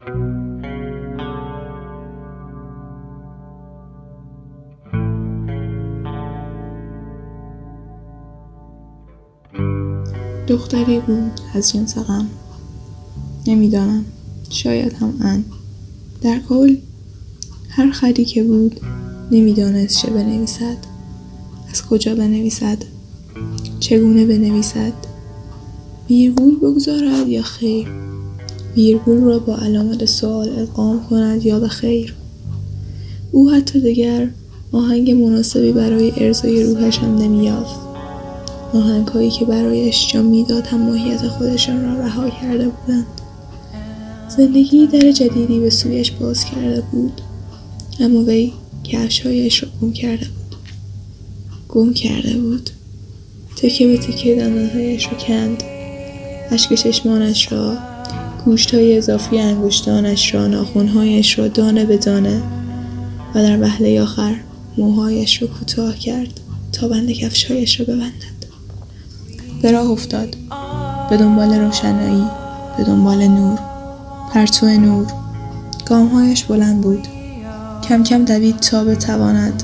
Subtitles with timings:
[0.00, 0.14] دختری
[11.00, 12.26] بود از جنس غم.
[13.46, 14.04] نمی‌دانم
[14.50, 15.44] شاید هم ان
[16.20, 16.76] در کل
[17.68, 18.80] هر خری که بود
[19.30, 20.76] نمی‌دانست چه بنویسد.
[21.70, 22.78] از کجا بنویسد؟
[23.80, 24.92] چگونه بنویسد؟
[26.08, 28.09] ویرگول بگذارد یا خیر؟
[28.76, 32.14] ویرگول را با علامت سوال ادغام کند یا به خیر؟
[33.32, 34.28] او حتی دیگر
[34.72, 37.80] آهنگ مناسبی برای ارزای روحش هم نمییافت.
[39.14, 43.06] هایی که برایش جا می‌داد هم ماهیت خودشان را رها کرده بودند.
[44.36, 47.20] زندگی در جدیدی به سویش باز کرده بود
[48.00, 48.52] اما وی
[48.84, 50.56] کفشهایش را گم کرده بود.
[51.68, 52.70] گم کرده بود.
[53.56, 55.62] تکه به تکه دندانهایش را کند.
[56.50, 57.76] اشک چشمانش را
[58.44, 62.42] گوشت های اضافی انگشتانش را ناخونهایش را دانه به دانه
[63.34, 64.36] و در وهله آخر
[64.78, 66.40] موهایش را کوتاه کرد
[66.72, 68.40] تا بند کفشهایش را ببندد.
[69.62, 70.36] به راه افتاد.
[71.10, 72.24] به دنبال روشنایی
[72.76, 73.58] به دنبال نور.
[74.32, 75.06] پرتو نور.
[75.86, 77.08] گامهایش بلند بود.
[77.88, 79.62] کم کم دوید تا بتواند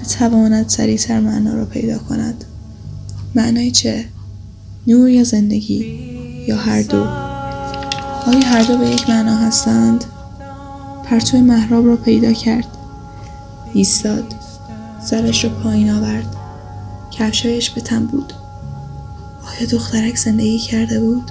[0.00, 2.44] بتواند سریعتر معنا را پیدا کند.
[3.34, 4.04] معنای چه؟
[4.86, 5.98] نور یا زندگی
[6.48, 7.25] یا هر دو؟
[8.26, 10.04] آیا هر دو به یک معنا هستند؟
[11.04, 12.66] پرتو محراب را پیدا کرد.
[13.72, 14.34] ایستاد.
[15.04, 16.36] سرش را پایین آورد.
[17.10, 18.32] کفشایش به تن بود.
[19.48, 21.30] آیا دخترک زندگی کرده بود؟